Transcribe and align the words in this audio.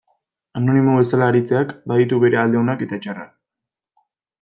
Anonimo 0.59 0.95
bezala 1.01 1.29
aritzeak 1.33 1.75
baditu 1.95 2.21
bere 2.27 2.43
alde 2.47 2.63
onak 2.65 2.85
eta 2.87 3.03
txarrak. 3.05 3.41